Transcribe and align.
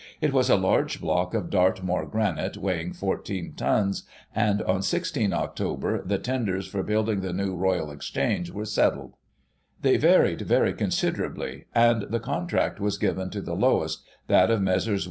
It 0.19 0.33
was 0.33 0.49
a 0.49 0.55
large 0.55 0.99
block 0.99 1.35
of 1.35 1.51
Dartmoor 1.51 2.07
granite, 2.07 2.57
weighing 2.57 2.91
14 2.91 3.53
tons; 3.55 4.01
and, 4.33 4.63
on 4.63 4.81
16 4.81 5.29
Oct. 5.29 6.07
the 6.07 6.17
tenders 6.17 6.65
for 6.67 6.81
building 6.81 7.21
the 7.21 7.31
new 7.31 7.53
Royal 7.55 7.91
Exchange 7.91 8.49
were 8.49 8.65
settled. 8.65 9.13
They 9.83 9.97
varied 9.97 10.41
very 10.41 10.73
considerably, 10.73 11.65
and 11.75 12.01
the 12.09 12.19
con 12.19 12.47
tract 12.47 12.79
was 12.79 12.97
given 12.97 13.29
to 13.29 13.41
the 13.41 13.53
lowest, 13.53 14.01
that 14.25 14.49
of 14.49 14.59
Messrs. 14.63 14.99